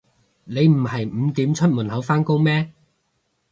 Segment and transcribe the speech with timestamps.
[0.45, 2.73] 你唔係五點出門口返工咩